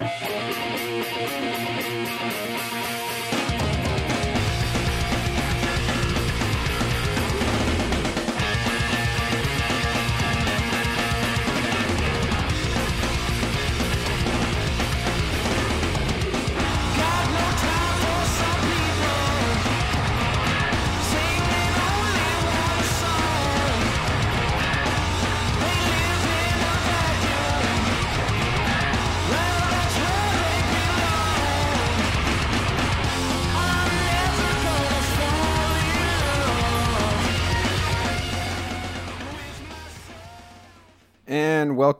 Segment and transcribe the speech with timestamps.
[0.00, 0.24] And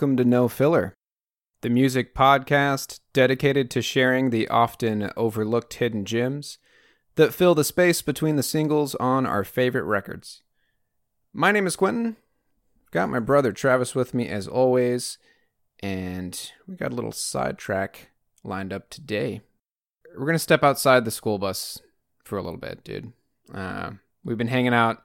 [0.05, 0.93] welcome to No Filler,
[1.63, 6.59] the music podcast dedicated to sharing the often overlooked hidden gems
[7.15, 10.43] that fill the space between the singles on our favorite records.
[11.33, 12.17] My name is Quentin.
[12.91, 15.17] Got my brother Travis with me as always,
[15.81, 18.11] and we got a little sidetrack
[18.43, 19.41] lined up today.
[20.15, 21.81] We're gonna step outside the school bus
[22.25, 23.11] for a little bit, dude.
[23.55, 25.03] Uh, we've been hanging out,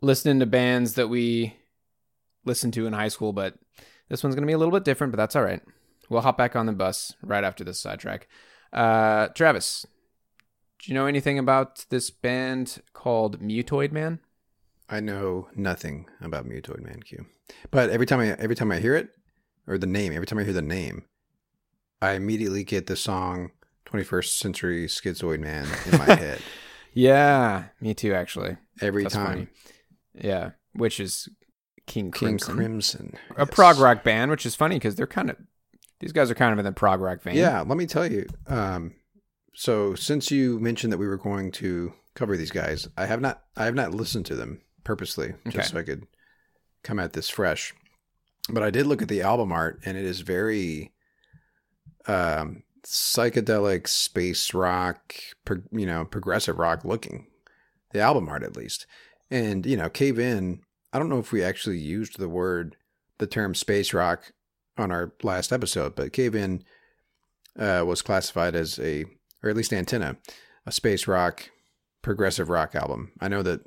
[0.00, 1.56] listening to bands that we
[2.44, 3.58] listened to in high school, but
[4.08, 5.62] this one's going to be a little bit different, but that's all right.
[6.08, 8.28] We'll hop back on the bus right after this sidetrack.
[8.72, 9.86] Uh, Travis,
[10.78, 14.20] do you know anything about this band called Mutoid Man?
[14.88, 17.26] I know nothing about Mutoid Man Q,
[17.72, 19.08] but every time I every time I hear it
[19.66, 21.04] or the name, every time I hear the name,
[22.00, 23.50] I immediately get the song
[23.86, 26.40] "21st Century Schizoid Man" in my head.
[26.92, 28.58] Yeah, me too, actually.
[28.80, 29.48] Every That's time, funny.
[30.14, 31.28] Yeah, which is
[31.86, 32.54] King King Crimson.
[32.56, 33.48] Crimson, a Yes.
[33.52, 35.36] prog rock band, which is funny because they're kind of
[36.00, 37.36] these guys are kind of in the prog rock vein.
[37.36, 38.26] Yeah, let me tell you.
[38.48, 38.94] Um,
[39.54, 43.42] so since you mentioned that we were going to cover these guys, I have not
[43.56, 45.66] I have not listened to them purposely just Okay.
[45.68, 46.06] so I could
[46.82, 47.72] come at this fresh.
[48.50, 50.92] But I did look at the album art, and it is very
[52.06, 55.14] um, psychedelic space rock,
[55.44, 57.26] pro, you know, progressive rock looking.
[57.92, 58.86] The album art, at least,
[59.30, 60.60] and you know, Cave In.
[60.92, 62.76] I don't know if we actually used the word,
[63.18, 64.32] the term space rock
[64.78, 66.64] on our last episode, but Cave In
[67.58, 69.04] uh, was classified as a,
[69.42, 70.16] or at least Antenna,
[70.66, 71.50] a space rock,
[72.02, 73.12] progressive rock album.
[73.20, 73.60] I know that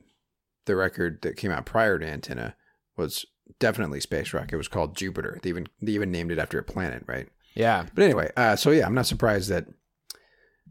[0.65, 2.55] the record that came out prior to Antenna
[2.95, 3.25] was
[3.59, 4.53] definitely space rock.
[4.53, 5.39] It was called Jupiter.
[5.41, 7.27] They even they even named it after a planet, right?
[7.55, 9.65] yeah, But anyway, uh, so yeah, I'm not surprised that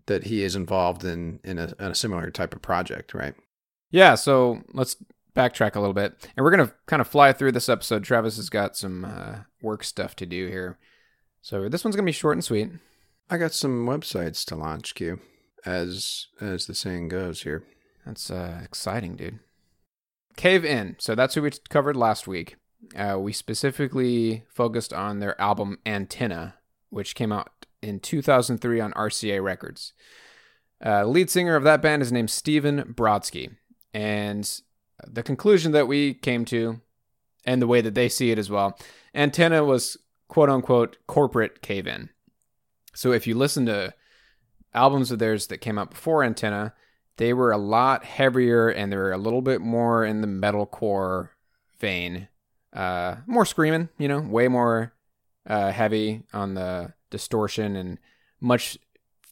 [0.07, 3.35] that he is involved in in a, in a similar type of project, right?
[3.91, 4.15] yeah.
[4.15, 4.97] So let's
[5.35, 8.05] backtrack a little bit, and we're gonna kind of fly through this episode.
[8.05, 10.79] Travis has got some uh, work stuff to do here,
[11.41, 12.71] so this one's gonna be short and sweet.
[13.31, 15.21] I got some websites to launch, Q,
[15.65, 17.65] as as the saying goes here.
[18.07, 19.41] That's uh, exciting, dude.
[20.37, 20.97] Cave In.
[20.99, 22.57] So that's who we covered last week.
[22.97, 26.55] Uh, we specifically focused on their album Antenna,
[26.91, 29.93] which came out in 2003 on RCA Records.
[30.85, 33.57] Uh, lead singer of that band is named Stephen Brodsky.
[33.93, 34.49] And
[35.07, 36.81] the conclusion that we came to,
[37.45, 38.79] and the way that they see it as well,
[39.15, 39.97] Antenna was
[40.29, 42.11] quote unquote corporate cave in.
[42.95, 43.95] So if you listen to
[44.75, 46.75] albums of theirs that came out before Antenna,
[47.17, 51.31] they were a lot heavier and they were a little bit more in the metalcore
[51.79, 52.29] vein.
[52.73, 54.93] Uh, more screaming, you know, way more
[55.47, 57.99] uh, heavy on the distortion and
[58.41, 58.79] much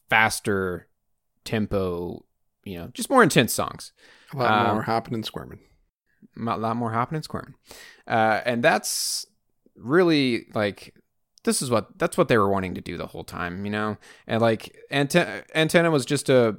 [0.08, 0.86] faster
[1.44, 2.24] tempo,
[2.64, 3.92] you know, just more intense songs.
[4.36, 5.60] A lot Um, more hopping and squirming.
[6.38, 7.54] A lot more hopping and squirming.
[8.06, 9.26] Uh, and that's
[9.74, 10.94] really like
[11.44, 13.96] this is what that's what they were wanting to do the whole time, you know.
[14.26, 16.56] And like antenna antenna was just a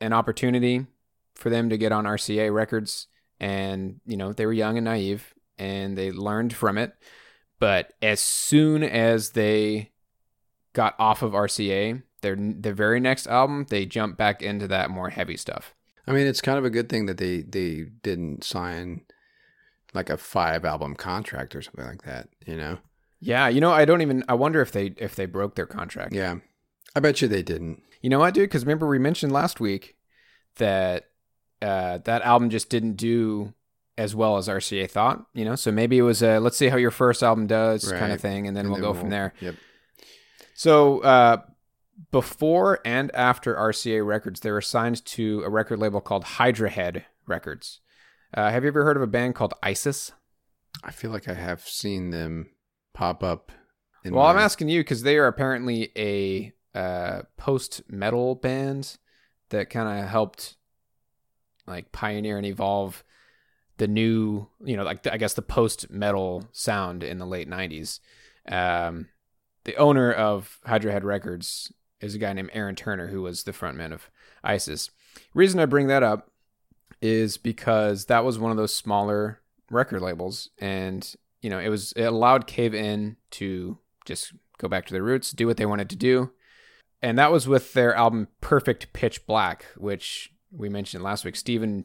[0.00, 0.86] an opportunity
[1.34, 3.06] for them to get on RCA records,
[3.40, 6.94] and you know they were young and naive, and they learned from it.
[7.58, 9.92] But as soon as they
[10.74, 15.10] got off of RCA, their their very next album, they jumped back into that more
[15.10, 15.74] heavy stuff.
[16.06, 19.02] I mean, it's kind of a good thing that they they didn't sign
[19.94, 22.28] like a five album contract or something like that.
[22.46, 22.78] You know?
[23.20, 24.22] Yeah, you know, I don't even.
[24.28, 26.12] I wonder if they if they broke their contract.
[26.12, 26.36] Yeah,
[26.94, 27.82] I bet you they didn't.
[28.02, 28.44] You know what, dude?
[28.44, 29.96] Because remember we mentioned last week
[30.56, 31.08] that
[31.62, 33.54] uh, that album just didn't do
[33.96, 35.24] as well as RCA thought.
[35.32, 38.12] You know, so maybe it was a let's see how your first album does kind
[38.12, 39.32] of thing, and then And we'll go from there.
[39.40, 39.54] Yep.
[40.54, 41.38] So uh,
[42.10, 47.06] before and after RCA Records, they were signed to a record label called Hydra Head
[47.26, 47.80] Records.
[48.32, 50.12] Uh, have you ever heard of a band called ISIS?
[50.82, 52.50] I feel like I have seen them
[52.92, 53.52] pop up.
[54.04, 58.98] In Well, I'm asking you because they are apparently a uh, post metal band
[59.50, 60.56] that kind of helped
[61.66, 63.04] like pioneer and evolve
[63.76, 68.00] the new, you know, like I guess the post metal sound in the late 90s.
[68.48, 69.08] Um,
[69.64, 71.72] the owner of Hydra Head Records
[72.04, 74.10] is a guy named Aaron Turner, who was the frontman of
[74.42, 74.90] ISIS.
[75.32, 76.30] Reason I bring that up
[77.00, 79.40] is because that was one of those smaller
[79.70, 84.86] record labels, and you know it was it allowed Cave In to just go back
[84.86, 86.30] to their roots, do what they wanted to do,
[87.02, 91.36] and that was with their album Perfect Pitch Black, which we mentioned last week.
[91.36, 91.84] Stephen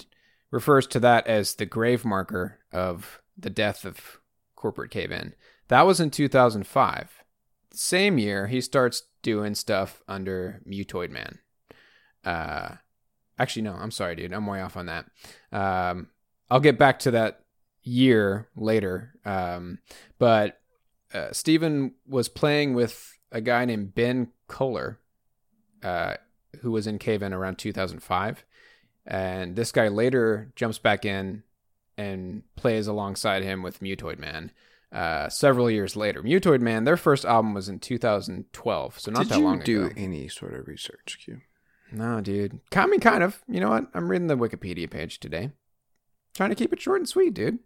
[0.52, 4.20] refers to that as the grave marker of the death of
[4.56, 5.34] corporate Cave In.
[5.70, 7.24] That was in 2005.
[7.72, 11.40] Same year, he starts doing stuff under Mutoid Man.
[12.24, 12.76] Uh,
[13.38, 14.34] actually, no, I'm sorry, dude.
[14.34, 15.06] I'm way off on that.
[15.52, 16.10] Um,
[16.50, 17.42] I'll get back to that
[17.84, 19.14] year later.
[19.26, 19.80] Um,
[20.18, 20.60] but
[21.14, 25.00] uh, Stephen was playing with a guy named Ben Koller,
[25.84, 26.16] uh,
[26.62, 28.46] who was in Cave In around 2005.
[29.06, 31.44] And this guy later jumps back in
[31.98, 34.52] and plays alongside him with Mutoid Man
[34.92, 36.24] uh, several years later.
[36.24, 39.64] Mutoid Man, their first album was in 2012, so not Did that long ago.
[39.64, 41.42] Did you do any sort of research, Q?
[41.92, 42.60] No, dude.
[42.76, 43.42] I mean, kind of.
[43.48, 43.88] You know what?
[43.94, 45.52] I'm reading the Wikipedia page today.
[46.36, 47.60] Trying to keep it short and sweet, dude.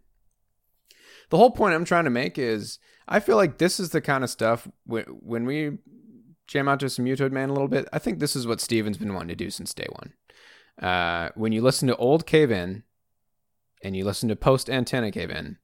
[1.30, 2.78] The whole point I'm trying to make is
[3.08, 5.78] I feel like this is the kind of stuff when, when we
[6.46, 7.88] jam out to some Mutoid Man a little bit.
[7.92, 10.12] I think this is what Stephen's been wanting to do since day one.
[10.80, 12.82] Uh, when you listen to old Cave In
[13.82, 15.58] and you listen to post Antenna Cave In,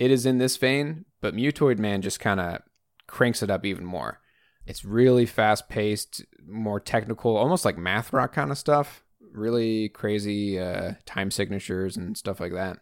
[0.00, 2.62] it is in this vein, but Mutoid Man just kind of
[3.06, 4.18] cranks it up even more.
[4.66, 9.04] It's really fast paced, more technical, almost like math rock kind of stuff.
[9.32, 12.78] Really crazy uh, time signatures and stuff like that.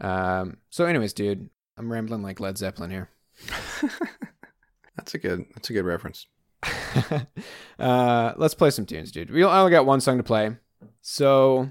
[0.00, 1.48] Um, so, anyways, dude,
[1.78, 3.08] I'm rambling like Led Zeppelin here.
[4.96, 5.44] That's a good.
[5.54, 6.26] That's a good reference.
[7.78, 9.30] uh, let's play some tunes, dude.
[9.30, 10.56] We only got one song to play.
[11.00, 11.70] So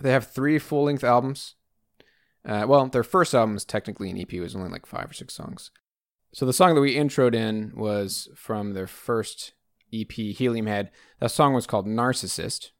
[0.00, 1.54] they have three full length albums.
[2.46, 4.32] Uh, well, their first album is technically an EP.
[4.32, 5.70] It was only like five or six songs.
[6.32, 9.54] So the song that we introed in was from their first
[9.92, 10.90] EP, Helium Head.
[11.18, 12.70] That song was called Narcissist.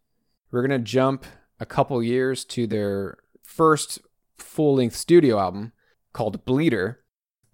[0.51, 1.27] We're going to jump
[1.59, 3.99] a couple years to their first
[4.37, 5.73] full length studio album
[6.13, 7.01] called Bleeder.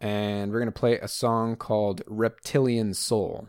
[0.00, 3.48] And we're going to play a song called Reptilian Soul.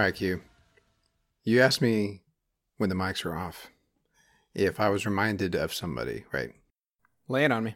[0.00, 0.40] All right, Q.
[1.44, 2.22] You asked me
[2.78, 3.68] when the mics are off.
[4.54, 6.54] if I was reminded of somebody, right?
[7.28, 7.74] Lay it on me.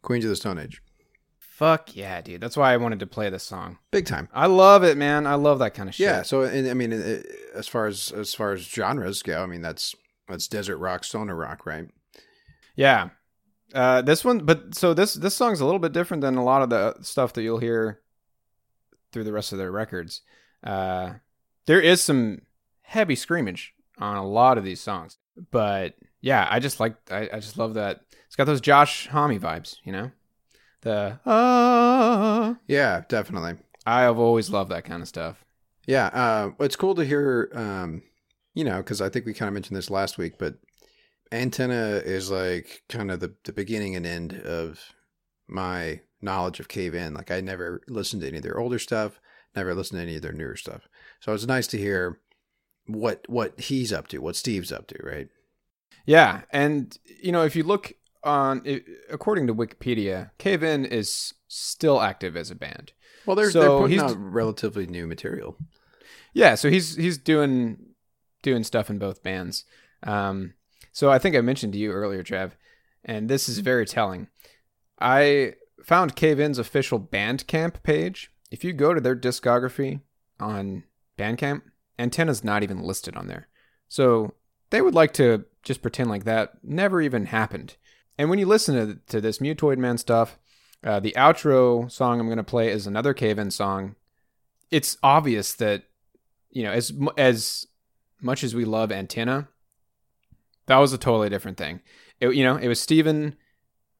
[0.00, 0.80] Queens of the Stone Age.
[1.36, 2.40] Fuck yeah, dude.
[2.40, 3.76] That's why I wanted to play this song.
[3.90, 4.30] Big time.
[4.32, 5.26] I love it, man.
[5.26, 6.06] I love that kind of shit.
[6.06, 6.22] Yeah.
[6.22, 9.60] So, and, I mean, it, as far as as far as genres go, I mean,
[9.60, 9.94] that's
[10.26, 11.88] that's desert rock, stoner rock, right?
[12.74, 13.10] Yeah.
[13.74, 16.62] Uh, this one, but so this this song's a little bit different than a lot
[16.62, 18.00] of the stuff that you'll hear
[19.12, 20.22] through the rest of their records.
[20.62, 21.12] Uh,
[21.66, 22.42] there is some
[22.82, 25.18] heavy screamage on a lot of these songs,
[25.50, 29.38] but yeah, I just like I, I just love that it's got those Josh Homme
[29.38, 30.10] vibes, you know.
[30.80, 33.58] The ah, Yeah, definitely.
[33.86, 35.44] I have always loved that kind of stuff.
[35.86, 37.50] Yeah, uh, it's cool to hear.
[37.54, 38.02] Um,
[38.54, 40.56] you know, because I think we kind of mentioned this last week, but
[41.30, 44.80] Antenna is like kind of the the beginning and end of
[45.46, 47.14] my knowledge of Cave In.
[47.14, 49.20] Like I never listened to any of their older stuff,
[49.54, 50.88] never listened to any of their newer stuff.
[51.24, 52.20] So it's nice to hear
[52.86, 55.28] what what he's up to, what Steve's up to, right?
[56.04, 58.62] Yeah, and you know, if you look on,
[59.08, 62.92] according to Wikipedia, Cave In is still active as a band.
[63.24, 65.56] Well, they're So they're putting he's- out relatively new material.
[66.34, 67.78] Yeah, so he's he's doing
[68.42, 69.64] doing stuff in both bands.
[70.02, 70.52] Um,
[70.92, 72.54] so I think I mentioned to you earlier, Trev,
[73.02, 74.28] and this is very telling.
[75.00, 78.30] I found Cave In's official Bandcamp page.
[78.50, 80.02] If you go to their discography
[80.38, 80.84] on
[81.18, 81.62] Bandcamp,
[81.98, 83.48] Antenna's not even listed on there.
[83.88, 84.34] So
[84.70, 87.76] they would like to just pretend like that never even happened.
[88.18, 90.38] And when you listen to, to this Mutoid Man stuff,
[90.82, 93.96] uh, the outro song I'm going to play is another Cave In song.
[94.70, 95.84] It's obvious that
[96.54, 97.66] you know, as as
[98.22, 99.48] much as we love Antenna,
[100.66, 101.80] that was a totally different thing.
[102.20, 103.36] It, you know, it was Stephen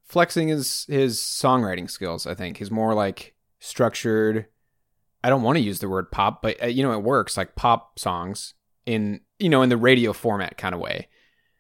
[0.05, 2.27] flexing his his songwriting skills.
[2.27, 4.47] I think he's more like structured.
[5.25, 7.57] I don't want to use the word pop, but uh, you know, it works like
[7.57, 8.55] pop songs
[8.85, 11.09] in you know in the radio format kind of way.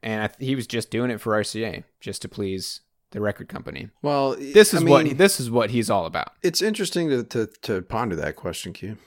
[0.02, 3.48] And I th- he was just doing it for RCA, just to please the record
[3.48, 3.88] company.
[4.02, 6.32] Well, This I is what mean, this is what he's all about.
[6.42, 8.98] it's interesting to, to to ponder that question, Q,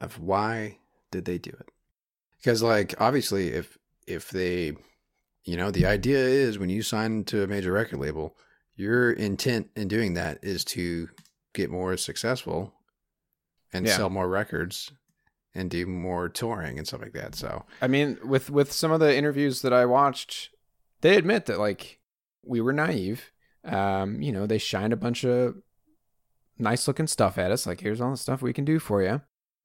[0.00, 0.78] of why
[1.12, 1.68] did they do it?
[2.38, 4.72] Because like obviously, if if they,
[5.44, 8.36] you know, the idea is when you sign to a major record label,
[8.74, 11.08] your intent in doing that is to
[11.54, 12.74] get more successful
[13.72, 13.96] and Yeah.
[13.96, 14.92] sell more records
[15.54, 17.34] and do more touring and stuff like that.
[17.34, 20.50] So I mean, with with some of the interviews that I watched,
[21.00, 21.98] they admit that like
[22.44, 23.30] we were naive.
[23.64, 25.56] Um, you know, they shined a bunch of
[26.58, 27.66] nice looking stuff at us.
[27.66, 29.20] Like, here's all the stuff we can do for you.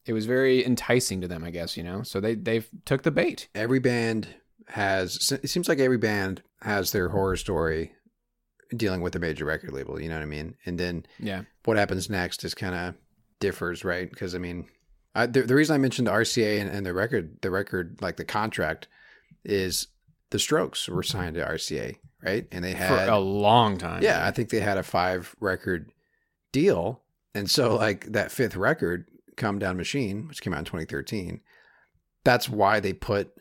[0.06, 1.78] It was very enticing to them, I guess.
[1.78, 3.48] You know, so they they took the bait.
[3.56, 4.28] every band
[4.70, 7.92] has it seems like every band has their horror story
[8.76, 11.78] dealing with a major record label you know what i mean and then Yeah, what
[11.78, 12.96] happens next is kind of
[13.46, 14.66] differs right because i mean
[15.14, 18.26] I, the, the reason i mentioned rca and, and the record the record like the
[18.26, 18.88] contract
[19.44, 19.88] is
[20.32, 24.02] the strokes were signed to rca right and they had for a long time.
[24.02, 25.92] yeah i think they had a five record
[26.52, 27.02] deal
[27.36, 29.06] and so like that fifth record
[29.38, 31.42] Comedown Machine which came out in 2013
[32.24, 33.32] that's why they put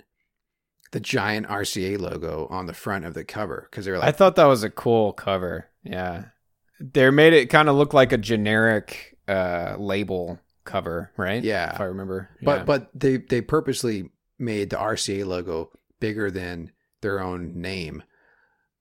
[0.92, 4.12] the giant rca logo on the front of the cover because they were like, I
[4.12, 5.68] thought that was a cool cover.
[5.82, 6.26] Yeah,
[6.80, 11.43] they made it kind of look like a generic uh label cover, right?
[11.43, 11.75] Yeah.
[11.75, 12.31] if I remember.
[12.43, 12.64] but Yeah.
[12.64, 18.02] but they they purposely made the rca logo bigger than their own name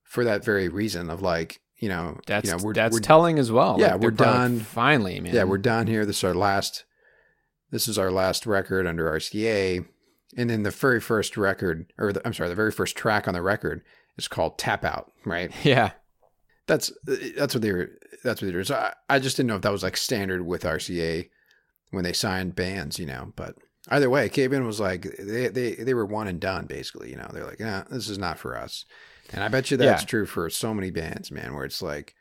[0.02, 3.38] for that very reason of like you know That's you know, we're, that's we're telling
[3.38, 3.76] as well.
[3.78, 4.60] Yeah, Like, we're done.
[4.60, 5.34] Finally, man.
[5.34, 6.84] yeah we're done here this is our last
[7.70, 9.84] this is our last record under rca
[10.36, 13.34] and then the very first record or the, i'm sorry the very first track on
[13.34, 13.82] the record
[14.16, 15.92] is called tap out right yeah.
[16.66, 16.92] That's
[17.36, 17.90] that's what they were
[18.22, 20.44] that's what they were so I, I just didn't know if that was like standard
[20.46, 21.28] with rca
[21.90, 23.54] when they signed bands you know but
[23.90, 27.16] either way cave in was like they, they they were one and done basically you
[27.16, 28.84] know they're like nah, this is not for us
[29.32, 30.06] and i bet you that's Yeah.
[30.06, 32.14] true for so many bands man where it's like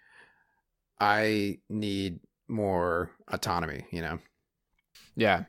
[0.99, 4.19] i need more autonomy you know
[5.15, 5.45] Yeah.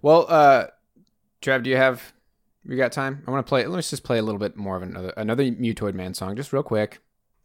[0.00, 0.66] Well, uh,
[1.40, 2.12] Trev, do you have
[2.64, 3.22] We got time?
[3.26, 3.66] I want to play.
[3.66, 6.62] Let's just play a little bit more of another another Mutoid Man song, just real
[6.62, 7.00] quick.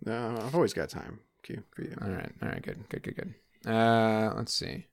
[0.08, 3.16] Uh, i've always got time Q, for you All right, all right, good, good, good,
[3.16, 3.70] good.
[3.70, 4.86] Uh, let's see.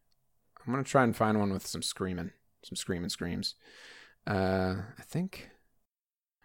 [0.67, 2.33] I'm gonna try and find one with some screaming,
[2.65, 3.55] some screaming screams.
[4.27, 5.51] Uh, I think.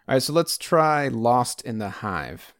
[0.08, 2.54] All right, so let's try "Lost in the Hive."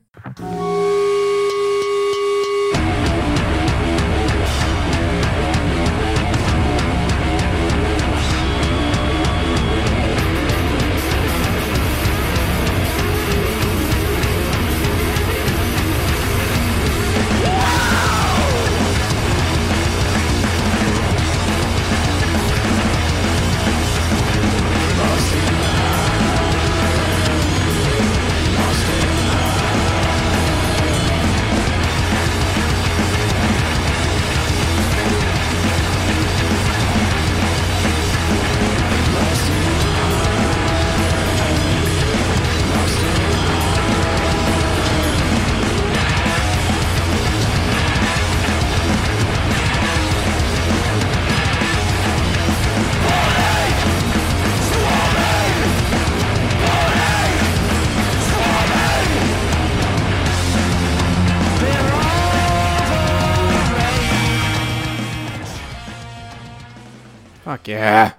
[67.67, 68.13] Yeah.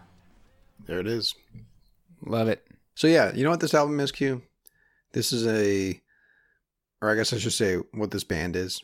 [0.86, 1.36] There it is.
[2.26, 2.66] Love it.
[2.96, 4.42] So yeah, you know what this album is, Q?
[5.14, 6.02] This is a,
[7.02, 8.82] or I guess I should say what this band is.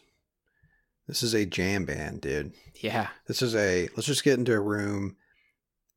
[1.08, 2.54] This is a jam band, dude.
[2.76, 3.08] Yeah.
[3.28, 5.16] This is a let's just get into a room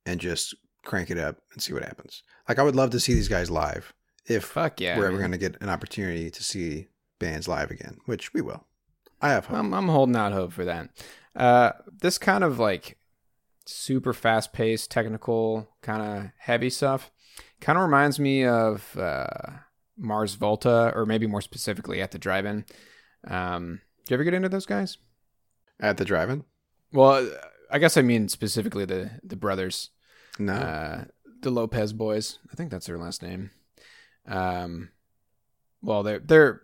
[0.04, 0.54] and just
[0.84, 2.22] crank it up and see what happens.
[2.48, 3.92] Like I would love to see these guys live
[4.26, 4.96] if Fuck yeah.
[4.96, 5.32] we're ever man.
[5.32, 8.64] to get an opportunity to see bands live again, which we will.
[9.20, 9.58] I have hope.
[9.58, 10.90] I'm, I'm holding out hope for that.
[11.34, 12.98] Uh, this kind of like
[13.66, 17.10] super fast paced, technical, kind of heavy stuff
[17.60, 19.26] kind of reminds me of uh,
[19.96, 22.64] Mars Volta, or maybe more specifically at the drive in.
[23.26, 24.98] Um, do you ever get into those guys?
[25.80, 26.44] At the drive-in?
[26.92, 27.30] Well,
[27.70, 29.90] I guess I mean specifically the the brothers,
[30.38, 30.54] No.
[30.54, 31.04] uh,
[31.42, 32.38] the Lopez boys.
[32.50, 33.50] I think that's their last name.
[34.26, 34.90] Um,
[35.82, 36.62] well, they're they're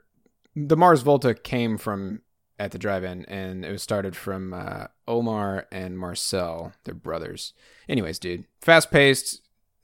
[0.56, 2.22] the Mars Volta came from
[2.58, 7.54] at the drive-in, and it was started from uh, Omar and Marcel, their brothers.
[7.88, 9.40] Anyways, dude, fast-paced,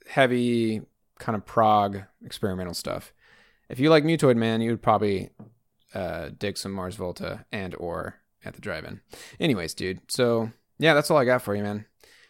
[0.07, 0.81] heavy,
[1.19, 3.13] kind of prog experimental stuff.
[3.67, 5.29] If you like Mutoid Man, you would probably
[5.93, 9.01] uh, dig some Mars Volta and or at the drive-in.
[9.39, 9.99] Anyways, dude.
[10.07, 11.85] So yeah, that's all I got for you, man.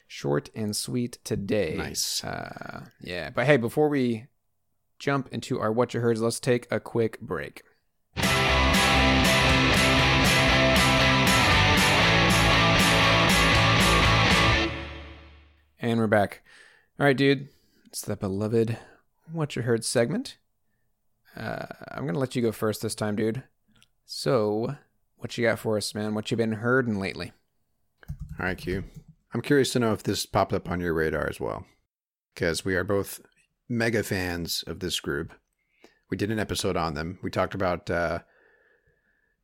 [0.07, 1.75] Short and sweet today.
[1.77, 2.23] Nice.
[2.23, 4.25] Uh, yeah, but hey, before we
[4.97, 7.61] jump into our what you heard, let's take a quick break.
[15.99, 16.43] And we're back.
[16.97, 17.49] All right, dude.
[17.87, 18.77] It's the beloved
[19.33, 20.37] What You Heard segment.
[21.35, 23.43] Uh, I'm going to let you go first this time, dude.
[24.05, 24.77] So,
[25.17, 26.15] what you got for us, man?
[26.15, 27.33] What you been hearding lately?
[28.39, 28.85] All right, Q.
[29.33, 31.65] I'm curious to know if this popped up on your radar as well,
[32.33, 33.19] because we are both
[33.67, 35.33] mega fans of this group.
[36.09, 37.19] We did an episode on them.
[37.21, 38.19] We talked about uh,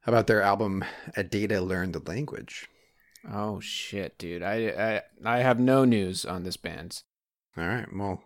[0.07, 0.85] about their album
[1.17, 2.69] "A Data Learned the Language."
[3.31, 4.43] Oh shit, dude.
[4.43, 7.03] I I I have no news on this band.
[7.57, 8.23] All right, well,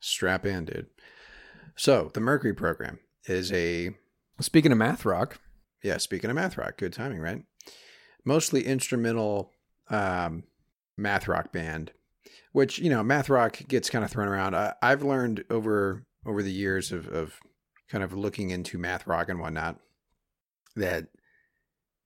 [0.00, 0.86] strap in, dude.
[1.76, 3.94] So the Mercury program is a
[4.40, 5.38] Speaking of math rock,
[5.82, 5.96] yeah.
[5.96, 7.42] Speaking of math rock, good timing, right?
[8.24, 9.50] Mostly instrumental
[9.88, 10.44] um,
[10.96, 11.92] math rock band,
[12.52, 14.54] which you know, math rock gets kind of thrown around.
[14.54, 17.40] I, I've learned over over the years of, of
[17.88, 19.78] kind of looking into math rock and whatnot
[20.74, 21.06] that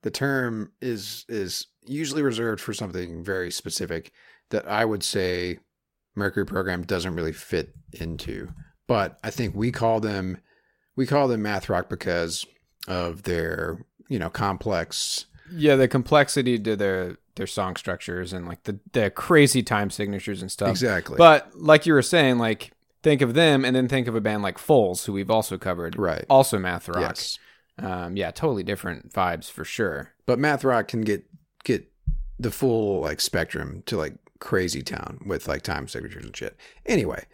[0.02, 4.12] the term is is usually reserved for something very specific
[4.50, 5.58] that I would say
[6.14, 8.48] Mercury program doesn't really fit into.
[8.86, 10.38] But I think we call them
[10.96, 12.44] we call them math rock because
[12.88, 18.64] of their you know complex yeah, the complexity to their their song structures and like
[18.64, 20.70] the the crazy time signatures and stuff.
[20.70, 24.20] exactly But like you were saying, like think of them and then think of a
[24.20, 27.00] band like Foals, who we've also covered, right also math rock.
[27.00, 27.38] yes
[27.80, 30.12] Um, yeah, totally different vibes for sure.
[30.26, 31.24] but math rock can get
[31.64, 31.90] get
[32.38, 36.56] the full like spectrum to like crazy town with like time signatures and shit.
[36.86, 37.24] Anyway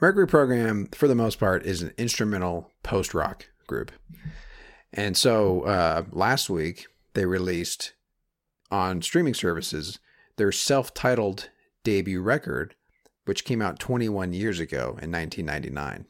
[0.00, 3.90] mercury program for the most part is an instrumental post rock group.
[4.92, 7.94] And so uh last week they released
[8.70, 9.98] on streaming services
[10.36, 11.48] their self-titled
[11.84, 12.74] debut record
[13.24, 16.06] which came out 21 years ago in 1999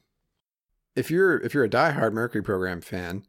[0.96, 3.24] if you're if you're a diehard mercury program fan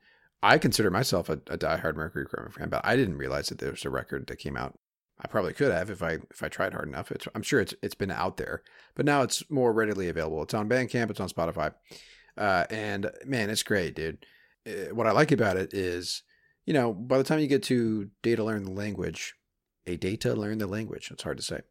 [0.45, 3.71] I consider myself a, a diehard Mercury Program fan, but I didn't realize that there
[3.71, 4.77] was a record that came out.
[5.19, 7.11] I probably could have if I if I tried hard enough.
[7.11, 8.61] It's, I'm sure it's it's been out there,
[8.93, 10.43] but now it's more readily available.
[10.43, 11.73] It's on Bandcamp, it's on Spotify,
[12.37, 14.23] uh, and man, it's great, dude.
[14.67, 16.21] Uh, what I like about it is,
[16.65, 19.33] you know, by the time you get to Data Learn the Language,
[19.87, 21.09] a Data Learn the Language.
[21.11, 21.61] It's hard to say.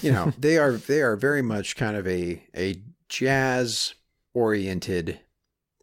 [0.00, 3.94] You know, they are they are very much kind of a a jazz
[4.34, 5.20] oriented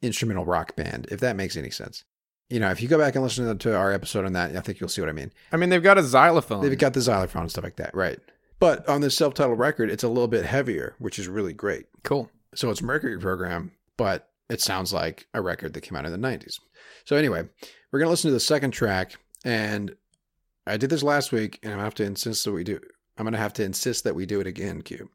[0.01, 2.03] instrumental rock band, if that makes any sense.
[2.49, 4.79] You know, if you go back and listen to our episode on that, I think
[4.79, 5.31] you'll see what I mean.
[5.51, 6.61] I mean, they've got a xylophone.
[6.61, 8.19] They've got the xylophone and stuff like that, right?
[8.59, 11.85] But on this self-titled record, it's a little bit heavier, which is really great.
[12.03, 12.29] cool.
[12.55, 16.27] So it's Mercury program, but it sounds like a record that came out in the
[16.27, 16.59] 90s.
[17.05, 17.47] So anyway,
[17.91, 19.95] we're going to listen to the second track and
[20.65, 22.79] I did this last week and I'm going to have to insist that we do
[23.17, 25.09] I'm going to have to insist that we do it again, Q.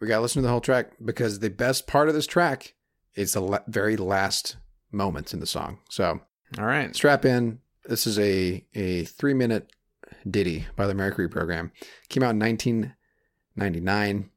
[0.00, 2.74] We got to listen to the whole track because the best part of this track
[3.14, 4.56] is the la- very last
[4.90, 5.78] moments in the song.
[5.90, 6.20] So,
[6.58, 6.94] All right.
[6.94, 7.60] strap in.
[7.84, 9.70] This is a a 3-minute
[10.28, 11.72] ditty by the Mercury program.
[12.08, 14.30] Came out in 1999.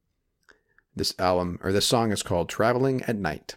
[0.96, 3.56] This album or this song is called Traveling at Night.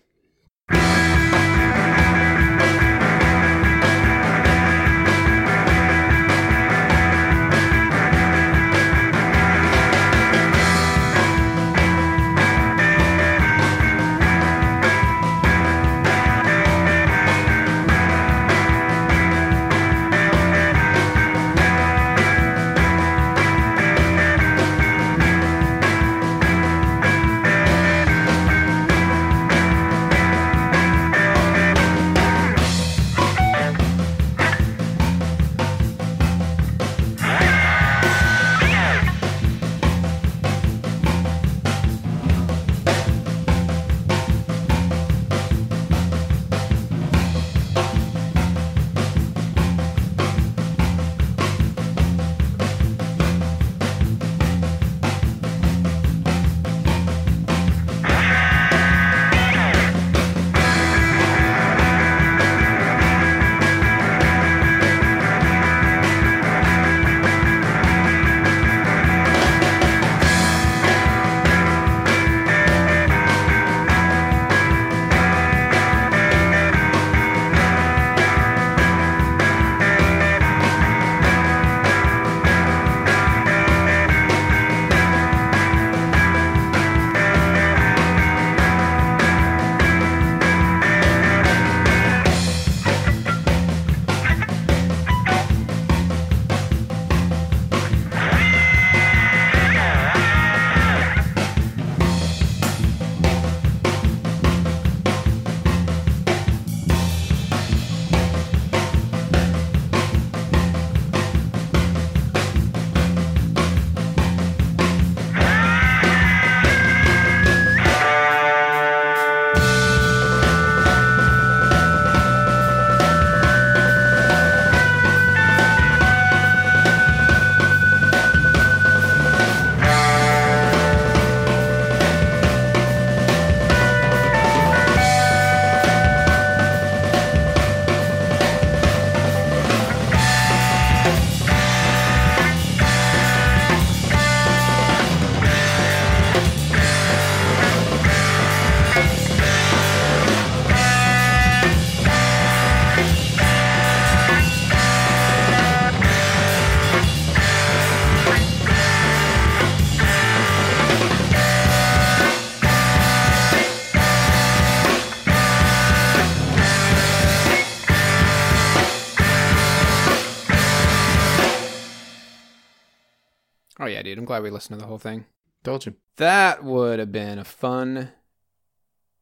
[174.31, 175.25] Glad we listened to the whole thing.
[175.64, 175.95] Told you.
[176.16, 178.12] That would have been a fun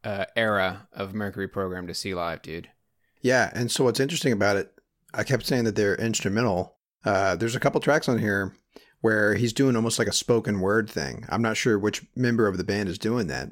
[0.05, 2.69] uh, era of Mercury program to see live, dude.
[3.23, 4.71] Yeah, and so what's interesting about it,
[5.15, 6.77] I kept saying that they're instrumental.
[7.07, 8.55] Uh, there's a couple tracks on here
[9.01, 11.25] where he's doing almost like a spoken word thing.
[11.31, 13.49] I'm not sure which member of the band is doing that.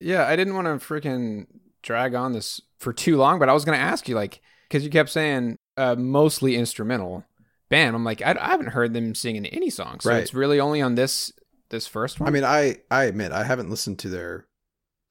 [0.00, 1.46] Yeah, I didn't want to freaking
[1.80, 4.84] drag on this for too long, but I was going to ask you, like, because
[4.84, 7.24] you kept saying uh, mostly instrumental
[7.68, 7.94] band.
[7.96, 10.22] I'm like, I, I haven't heard them singing any songs, so Right.
[10.22, 11.32] it's really only on this
[11.70, 12.28] this first one.
[12.28, 14.46] I mean, I I admit I haven't listened to their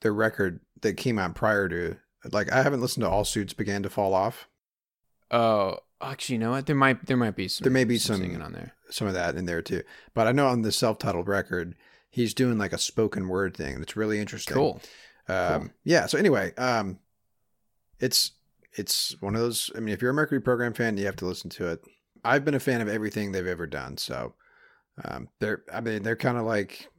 [0.02, 1.98] their record that came out prior to
[2.32, 4.48] like I haven't listened to All Suits Began to Fall Off.
[5.32, 6.66] oh, actually, you know what?
[6.66, 8.74] There might there might be some There may be some- singing on there.
[8.90, 9.84] Some of that in there too.
[10.14, 11.76] But I know on the self-titled record,
[12.10, 13.80] he's doing like a spoken word thing.
[13.80, 14.54] That's really interesting.
[14.56, 14.82] Cool.
[15.28, 15.70] Um, Cool.
[15.84, 16.06] Yeah.
[16.06, 17.00] So anyway, um,
[18.00, 18.32] it's
[18.74, 19.70] it's one of those.
[19.76, 21.82] I mean, if you're a Mercury program fan, you have to listen to it.
[22.24, 23.98] I've been a fan of everything they've ever done.
[23.98, 24.34] So
[25.06, 25.64] um, they're.
[25.74, 26.90] I mean, they're kind of like.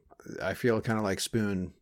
[0.42, 1.72] I feel kind of like Spoon.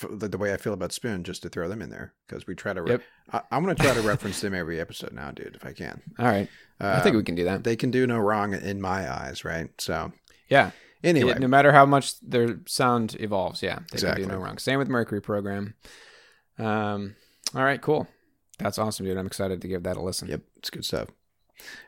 [0.00, 2.54] The, the way I feel about Spoon, just to throw them in there because we
[2.54, 2.82] try to.
[2.82, 3.02] Re- Yep.
[3.32, 6.00] I, I'm going to try to reference them every episode now, dude, if I can.
[6.20, 7.64] All right, I think Um, we can do that.
[7.64, 9.68] They can do no wrong in my eyes, right?
[9.78, 10.12] So
[10.48, 10.70] Yeah.
[11.02, 14.22] anyway, no matter how much their sound evolves, yeah, they Exactly.
[14.22, 14.58] can do no wrong.
[14.58, 15.74] Same with Mercury program.
[16.60, 17.16] Um,
[17.56, 18.06] all right, cool.
[18.60, 19.16] That's awesome, dude.
[19.18, 20.28] I'm excited to give that a listen.
[20.28, 21.08] yep, it's good stuff.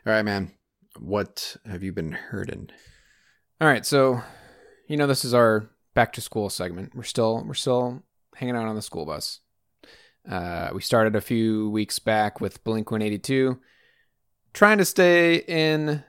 [0.05, 0.51] All right, man.
[0.99, 2.69] What have you been hurting?
[3.59, 4.21] All right, so
[4.87, 6.95] you know this is our back to school segment.
[6.95, 8.03] We're still we're still
[8.35, 9.39] hanging out on the school bus.
[10.29, 13.59] Uh, we started a few weeks back with Blink 182,
[14.53, 16.03] trying to stay in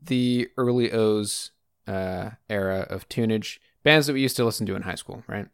[0.00, 1.50] the early O's
[1.86, 5.46] uh, era of tunage bands that we used to listen to in high school, right?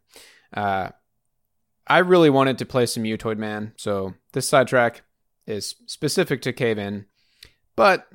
[0.53, 0.89] Uh,
[1.87, 5.01] I really wanted to play some Mutoid Man, so this sidetrack
[5.47, 7.05] is specific to Cave In,
[7.75, 8.07] but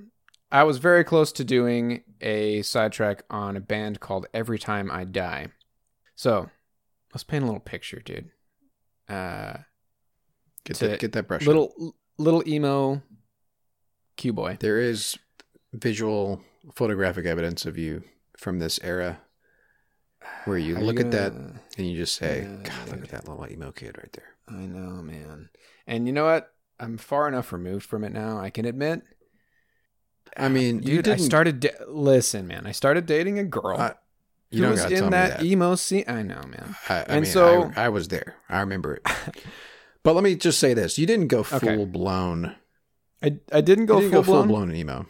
[0.50, 5.04] I was very close to doing a sidetrack on a band called Every Time I
[5.04, 5.48] Die.
[6.14, 6.48] So
[7.12, 8.30] let's paint a little picture, dude.
[9.08, 9.58] Uh,
[10.64, 11.42] Get that, get that brush.
[11.42, 11.46] up.
[11.46, 13.00] little little emo
[14.16, 14.58] Q boy.
[14.60, 15.16] There is
[15.72, 16.42] visual
[16.74, 18.02] photographic evidence of you
[18.36, 19.20] from this era
[20.44, 23.72] where you look at that and you just say, God, look at that little emo
[23.72, 24.34] kid right there.
[24.48, 25.48] I know, man.
[25.86, 26.52] And you know what?
[26.78, 28.38] I'm far enough removed from it now.
[28.38, 29.02] I can admit.
[30.36, 31.60] I mean, you dude, I didn't- started.
[31.60, 32.66] Da- Listen, man.
[32.66, 33.94] I started dating a girl I-
[34.50, 35.42] you who was in that, that.
[35.44, 36.04] emo scene.
[36.08, 36.74] I know, man.
[36.88, 38.36] I, I and mean, so- I, I was there.
[38.48, 39.06] I remember it.
[40.02, 41.58] but let me just say this: you didn't go Okay.
[41.76, 42.54] full blown.
[43.22, 44.48] I I didn't go didn't full go full blown.
[44.68, 45.06] blown emo,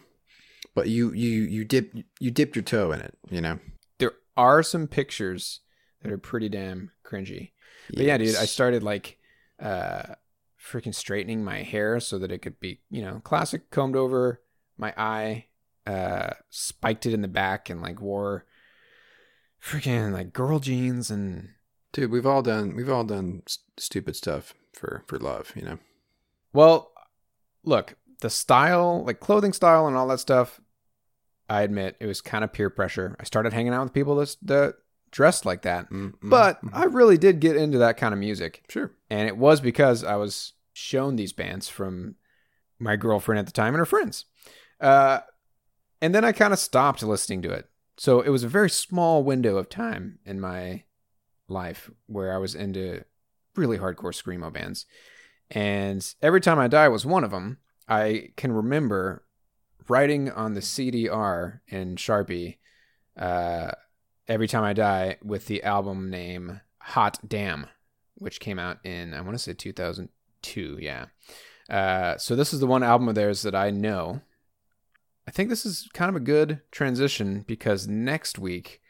[0.75, 3.17] but you you you dip you dipped your toe in it.
[3.29, 3.59] You know.
[3.99, 5.59] There are some pictures
[6.01, 7.51] that are pretty damn cringy.
[7.93, 9.17] But yeah, dude, I started like
[9.61, 10.15] uh
[10.61, 14.41] freaking straightening my hair so that it could be, you know, classic combed over
[14.79, 15.45] my eye,
[15.85, 18.45] uh spiked it in the back and like wore
[19.61, 21.49] freaking like girl jeans and
[21.93, 22.11] dude.
[22.11, 25.51] We've all done we've all done st- stupid stuff for for love.
[25.55, 25.79] You know.
[26.53, 26.91] well,
[27.63, 30.59] look, the style, like clothing style and all that stuff,
[31.49, 33.15] I admit it was kind of peer pressure.
[33.19, 34.75] I started hanging out with people that that
[35.11, 35.89] dressed like that.
[35.89, 36.69] Mm, mm, But mm.
[36.73, 38.63] I really did get into that kind of music.
[38.69, 38.91] sure.
[39.09, 42.15] And it was because I was shown these bands from
[42.77, 44.25] my girlfriend at the time and her friends.
[44.79, 45.19] Uh,
[46.01, 47.69] and then I kind of stopped listening to it.
[47.97, 50.83] So it was a very small window of time in my
[51.47, 53.03] life where I was into
[53.55, 54.85] really hardcore screamo bands.
[55.51, 57.57] And Every Time I Die was one of them.
[57.87, 59.25] I can remember
[59.87, 62.57] writing on the CDR in Sharpie
[63.17, 63.71] uh,
[64.27, 67.67] Every Time I Die with the album name Hot Damn
[68.19, 70.77] which came out in I want to say 2002.
[70.79, 71.05] Yeah.
[71.69, 74.21] Uh, so this is the one album of theirs that I know.
[75.29, 78.81] I think this is kind of a good transition because next week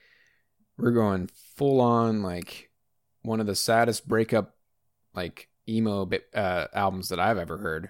[0.77, 2.71] we're going full on like
[3.23, 4.55] one of the saddest breakup
[5.13, 7.89] like emo uh, albums that I've ever heard.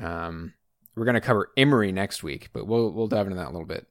[0.00, 0.54] Um,
[0.94, 3.88] we're gonna cover Emery next week, but we'll we'll dive into that a little bit.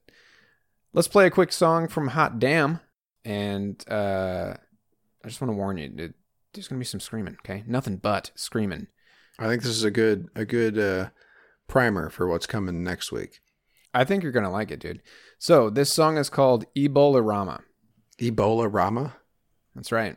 [0.94, 2.80] Let's play a quick song from Hot Damn,
[3.26, 4.54] and uh,
[5.22, 6.14] I just want to warn you,
[6.54, 7.36] there's gonna be some screaming.
[7.44, 8.86] Okay, nothing but screaming.
[9.38, 11.10] I think this is a good a good uh,
[11.68, 13.42] primer for what's coming next week.
[13.94, 15.02] I think you're gonna like it, dude.
[15.38, 17.60] So this song is called Ebolarama.
[18.18, 19.16] Ebola Rama.
[19.74, 20.16] That's right.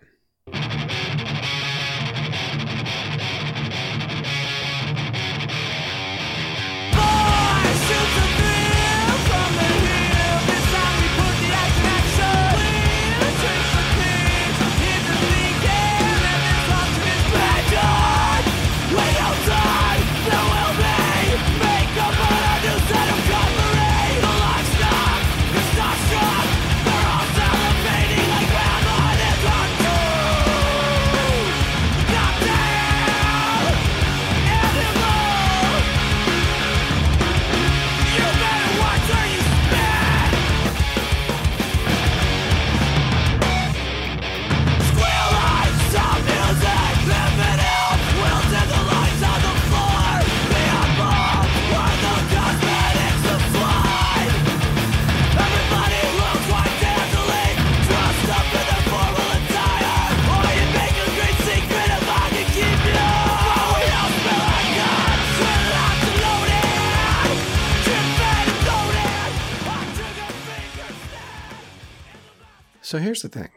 [72.96, 73.50] So here's the thing,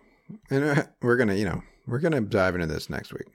[0.51, 3.29] and uh, we're gonna, you know, we're gonna dive into this next week.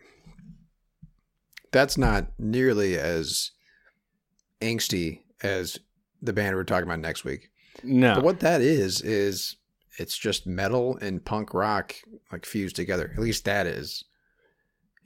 [1.71, 3.51] That's not nearly as
[4.59, 5.79] angsty as
[6.21, 7.51] the band we're talking about next week.
[7.85, 8.15] No.
[8.15, 9.55] But what that is is
[9.97, 11.95] it's just metal and punk rock
[12.33, 13.11] like fused together.
[13.15, 14.03] At least that is.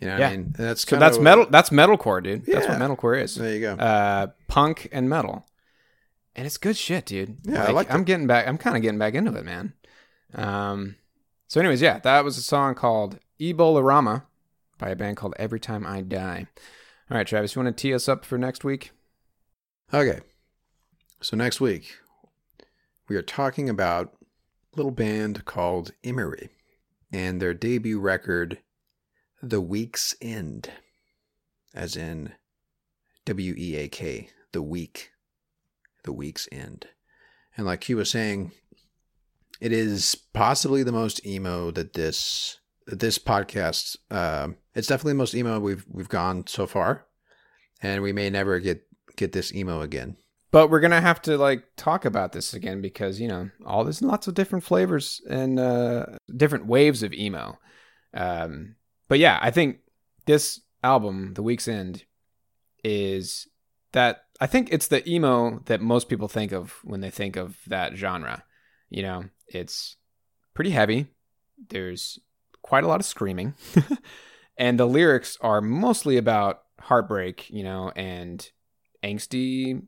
[0.01, 0.27] You know what Yeah.
[0.29, 0.39] I mean?
[0.39, 1.45] And that's so that's metal.
[1.47, 2.43] That's metalcore, dude.
[2.47, 3.36] That's what metalcore is.
[3.36, 3.73] There you go.
[3.75, 5.45] Uh, punk and metal,
[6.36, 7.38] and it's good shit, dude.
[7.43, 8.47] Yeah, I like I'm getting back.
[8.47, 9.73] I'm kind of getting back into it, man.
[10.34, 10.96] Um.
[11.48, 14.24] So, anyways, yeah, that was a song called Ebolarama
[14.78, 16.46] by a band called Every Time I Die.
[17.10, 18.92] All right, Travis, you want to tee us up for next week?
[19.94, 20.20] Okay.
[21.22, 21.98] So next week,
[23.08, 24.13] we are talking about
[24.74, 26.50] a little band called Emery
[27.12, 28.60] and their debut record,
[29.42, 30.70] The Weak's End,
[31.74, 32.34] as in
[33.26, 35.12] W E A K, The Weak,
[36.04, 36.88] The Weak's End.
[37.56, 38.52] And like he was saying,
[39.60, 43.98] it is possibly the most emo that this that this podcast.
[44.10, 47.06] Uh, it's definitely the most emo we've we've gone so far,
[47.82, 48.84] and we may never get
[49.15, 50.17] get this emo again.
[50.52, 54.02] But we're gonna have to like talk about this again because you know all there's
[54.02, 57.60] lots of different flavors and uh, different waves of emo.
[58.13, 58.76] Um,
[59.08, 59.80] but yeah, I think
[60.26, 62.06] this album, The Weak's End,
[62.84, 63.48] is
[63.91, 67.58] that I think it's the emo that most people think of when they think of
[67.67, 68.43] that genre.
[68.89, 69.97] You know, it's
[70.53, 71.07] pretty heavy.
[71.69, 72.19] There's
[72.62, 73.55] quite a lot of screaming,
[74.57, 77.49] and the lyrics are mostly about heartbreak.
[77.49, 78.49] You know, and
[79.03, 79.83] angsty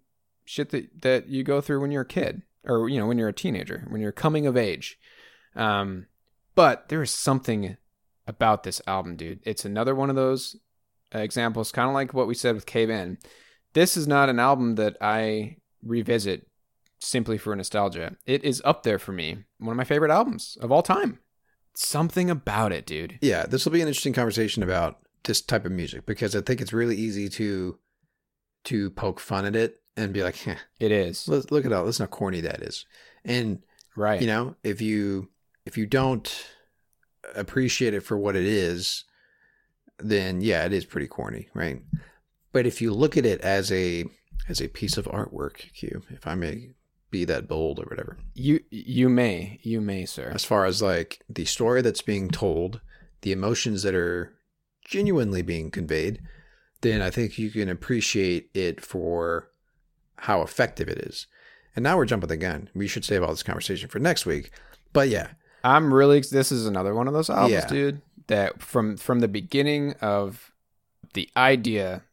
[0.45, 3.29] shit that that you go through when you're a kid or you know when you're
[3.29, 4.97] a teenager when you're coming of age
[5.55, 6.07] um
[6.55, 7.77] but there is something
[8.27, 10.55] about this album dude it's another one of those
[11.11, 13.17] examples kind of like what we said with cave in
[13.73, 16.47] this is not an album that i revisit
[16.99, 18.15] simply for nostalgia.
[18.25, 19.45] It is up there for me.
[19.57, 21.19] One of my favorite albums of all time.
[21.73, 23.19] Something about it dude.
[23.21, 26.61] Yeah, this will be an interesting conversation about this type of music because I think
[26.61, 27.77] it's really easy to
[28.65, 31.27] to poke fun at it and be like, "Heh, it is.
[31.27, 32.85] look, look at how listen how corny that is."
[33.23, 33.63] And
[33.95, 34.19] right.
[34.19, 35.29] you know, if you
[35.65, 36.47] if you don't
[37.35, 39.05] appreciate it for what it is,
[39.99, 41.81] then yeah, it is pretty corny, right?
[42.51, 44.05] But if you look at it as a
[44.47, 46.71] as a piece of artwork, Q, if I may
[47.11, 51.21] be that bold or whatever, you you may you may sir as far as like
[51.29, 52.81] the story that's being told,
[53.21, 54.33] the emotions that are
[54.85, 56.21] genuinely being conveyed,
[56.81, 59.49] then I think you can appreciate it for
[60.17, 61.27] how effective it is.
[61.75, 62.69] And now we're jumping the gun.
[62.73, 64.51] We should save all this conversation for next week.
[64.91, 65.29] But yeah,
[65.63, 67.67] I'm really this is another one of those albums, Yeah.
[67.67, 70.51] dude, that from from the beginning of
[71.13, 72.03] the idea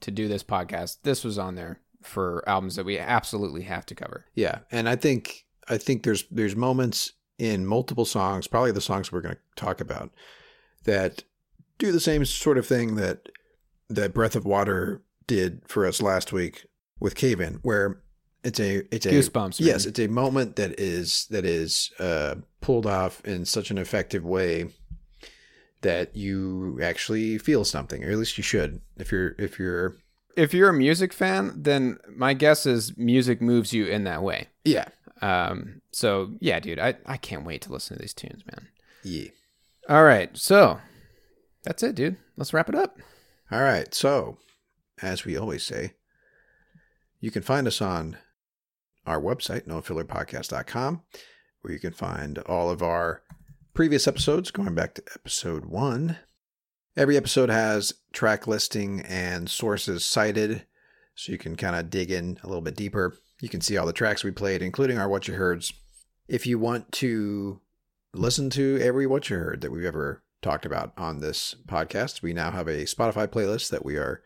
[0.00, 3.94] to do this podcast, this was on there for albums that we absolutely have to
[3.94, 4.24] cover.
[4.34, 9.12] yeah, and I think I think there's there's moments in multiple songs, probably the songs
[9.12, 10.10] we're going to talk about,
[10.84, 11.24] that
[11.78, 13.28] do the same sort of thing that
[13.88, 16.66] that Breath of Water did for us last week
[16.98, 18.00] with Cave In, where
[18.42, 19.60] it's a it's a Goosebumps.
[19.60, 19.68] man.
[19.68, 24.24] Yes, it's a moment that is that is uh, pulled off in such an effective
[24.24, 24.68] way
[25.82, 28.80] that you actually feel something, or at least you should.
[28.96, 29.96] If you're if you're
[30.36, 34.48] If you're a music fan, then my guess is music moves you in that way.
[34.64, 34.88] yeah
[35.22, 38.68] Um, so yeah, dude, I, I can't wait to listen to these tunes, man.
[39.02, 39.28] yeah.
[39.88, 40.78] All right, so
[41.62, 42.16] that's it, dude.
[42.36, 42.98] Let's wrap it up.
[43.52, 43.94] All right.
[43.94, 44.38] So,
[45.00, 45.92] as we always say,
[47.20, 48.16] you can find us on
[49.06, 51.02] our website, nofillerpodcast.com,
[51.62, 53.22] where you can find all of our
[53.74, 56.18] previous episodes going back to episode one.
[56.96, 60.64] Every episode has track listing and sources cited,
[61.14, 63.14] so you can kind of dig in a little bit deeper.
[63.38, 65.74] You can see all the tracks we played, including our What You Heards.
[66.26, 67.60] If you want to
[68.14, 72.32] listen to every What You Heard that we've ever talked about on this podcast, we
[72.32, 74.22] now have a Spotify playlist that we are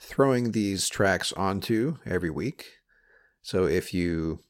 [0.00, 2.66] throwing these tracks onto every week.
[3.40, 4.40] So if you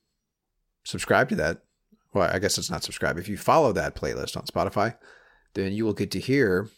[0.83, 1.59] subscribe to that,
[2.15, 3.19] well, I guess it's not subscribe.
[3.19, 4.97] If you follow that playlist on Spotify,
[5.53, 6.71] then you will get to hear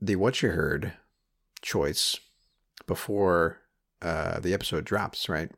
[0.00, 0.92] the What You Heard
[1.62, 2.18] choice
[2.86, 3.58] before
[4.02, 5.50] uh, the episode drops, right?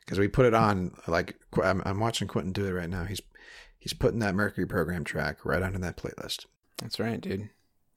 [0.00, 3.04] Because we put it on, like, I'm, I'm watching Quentin do it right now.
[3.04, 3.20] He's
[3.78, 6.46] he's putting that Mercury program track right onto that playlist.
[6.78, 7.48] That's right, dude.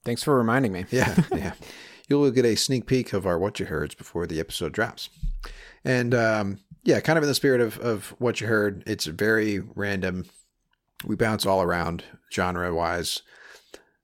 [0.04, 0.86] Thanks for reminding me.
[0.90, 1.52] Yeah, yeah.
[2.08, 5.10] You'll get a sneak peek of our What You Heards before the episode drops.
[5.84, 9.60] And um, yeah, kind of in the spirit of, of What You Heard, it's very
[9.60, 10.26] random.
[11.04, 13.22] We bounce all around genre wise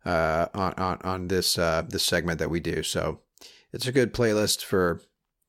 [0.06, 2.82] uh, on, on, on this, uh, this segment that we do.
[2.82, 3.20] So
[3.72, 5.02] it's a good playlist for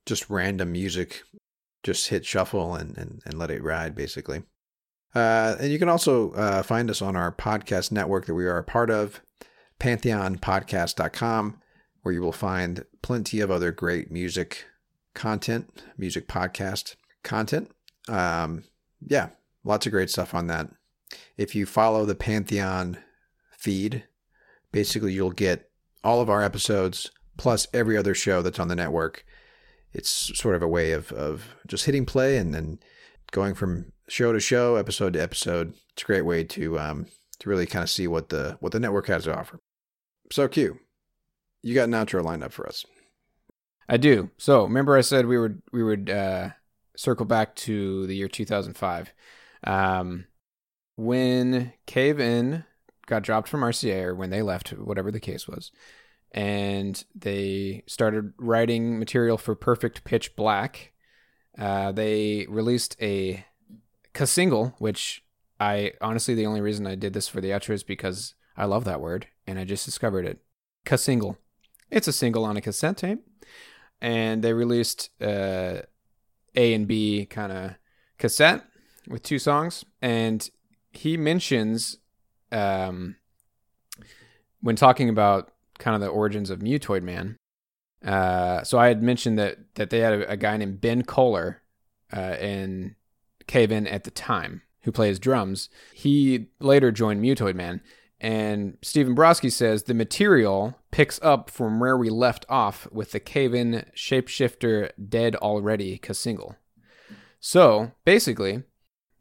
[0.06, 1.22] just random music.
[1.84, 4.44] Just hit shuffle and, and, and let it ride, basically.
[5.16, 8.58] Uh, and you can also uh, find us on our podcast network that we are
[8.58, 9.22] a part of,
[9.80, 11.62] pantheonpodcast.com,
[12.02, 14.66] where you will find plenty of other great music
[15.14, 17.72] content, music podcast content.
[18.10, 18.64] Um,
[19.06, 19.30] yeah,
[19.64, 20.70] lots of great stuff on that.
[21.38, 22.98] If you follow the Pantheon
[23.58, 24.04] feed,
[24.72, 25.70] basically you'll get
[26.04, 29.26] all of our episodes plus every other show that's on the network.
[29.94, 32.80] It's sort of a way of, of just hitting play and then
[33.32, 35.74] going from show to show, episode to episode.
[35.94, 37.08] It's a great way to um,
[37.40, 39.60] to really kind of see what the what the network has to offer.
[40.32, 40.80] So Q,
[41.62, 42.86] you got an outro lined up for us.
[43.90, 44.32] I do.
[44.38, 46.50] So remember, I said we would we would uh,
[46.96, 49.14] circle back to the year 2005,
[49.64, 50.26] um,
[50.96, 52.66] when Cave In
[53.08, 55.72] got dropped from RCA or when they left, whatever the case was,
[56.32, 60.94] and they started writing material for Perfect Pitch Black.
[61.58, 63.44] Uh, they released a
[64.26, 65.24] single, which
[65.60, 68.84] I honestly the only reason I did this for the outro is because I love
[68.84, 70.40] that word and I just discovered it.
[70.98, 71.38] single.
[71.90, 73.26] It's a single on a cassette tape,
[74.02, 75.82] and they released uh,
[76.56, 77.76] A and B kind of
[78.18, 78.66] cassette
[79.08, 80.50] with two songs, and
[80.92, 81.98] he mentions
[82.52, 83.16] um,
[84.62, 87.38] when talking about kind of the origins of Mutoid Man.
[88.06, 91.62] Uh, so I had mentioned that that they had a, a guy named Ben Koller
[92.16, 92.96] uh, in
[93.48, 95.70] Cave In at the time who plays drums.
[95.94, 97.82] He later joined Mutoid Man,
[98.20, 103.20] and Stephen Brodsky says the material picks up from where we left off with the
[103.20, 106.56] Cave In Shapeshifter Dead Already single.
[107.40, 108.64] So basically,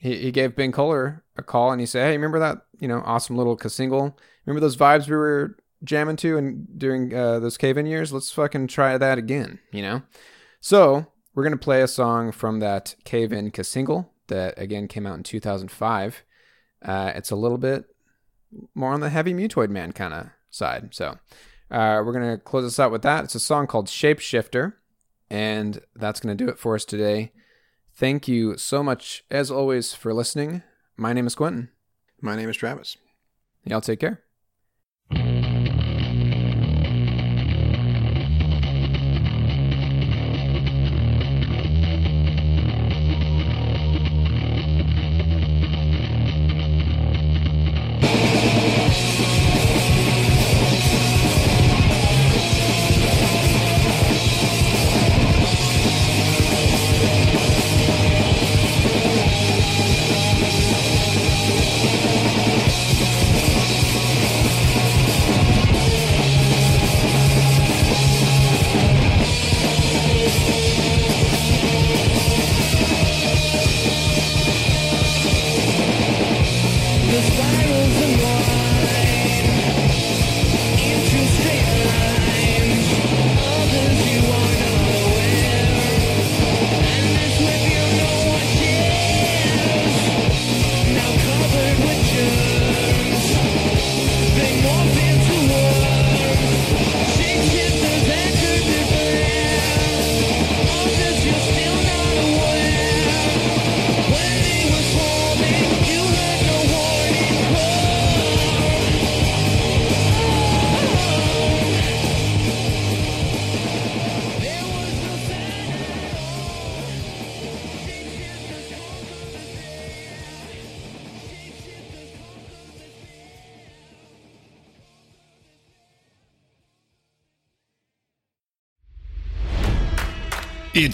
[0.07, 3.03] he, he gave Ben Koller a call and he said, Hey, remember that, you know,
[3.05, 4.17] awesome little single?
[4.45, 8.13] Remember those vibes we were jamming to and during uh, those cave in years?
[8.13, 10.03] Let's fucking try that again, you know?
[10.61, 15.07] So we're going to play a song from that cave in single that again came
[15.07, 16.23] out in 2005.
[16.85, 17.87] Uh, it's a little bit
[18.75, 20.95] more on the heavy mutoid man kind of side.
[20.95, 21.19] So
[21.71, 23.25] uh, we're going to close this out with that.
[23.25, 24.75] It's a song called Shapeshifter,
[25.29, 27.33] and that's going to do it for us today.
[27.97, 30.62] Thank you so much, as always, for listening.
[30.99, 31.70] My name is Quentin.
[32.20, 32.99] My name is Travis.
[33.64, 34.26] Y'all take care.